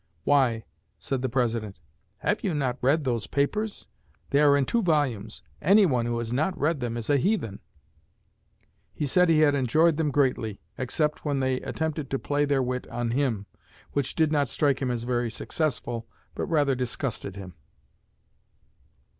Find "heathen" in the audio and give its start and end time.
7.17-7.59